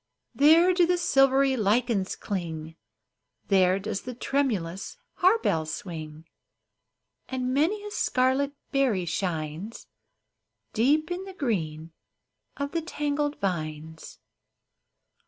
There 0.33 0.73
do 0.73 0.87
the 0.87 0.97
silvery 0.97 1.55
lichens 1.55 2.15
cling, 2.15 2.75
There 3.49 3.77
does 3.77 4.01
the 4.01 4.15
tremulous 4.15 4.97
harebell 5.19 5.67
swing; 5.67 6.25
And 7.29 7.53
many 7.53 7.85
a 7.85 7.91
scarlet 7.91 8.51
berry 8.71 9.05
shines 9.05 9.85
Deep 10.73 11.11
in 11.11 11.25
the 11.25 11.35
green 11.35 11.91
of 12.57 12.71
the 12.71 12.81
tangled 12.81 13.39
vines. 13.39 14.17